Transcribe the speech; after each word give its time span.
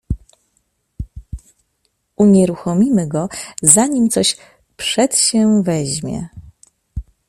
"Unieruchomimy 2.15 3.05
go, 3.07 3.29
zanim 3.63 4.09
coś 4.09 4.37
przedsięweźmie." 4.77 6.29